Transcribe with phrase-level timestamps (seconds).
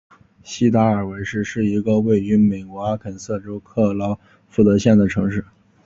[0.43, 4.17] 锡达尔维尔是一个位于美国阿肯色州克劳
[4.49, 5.45] 福德县的城市。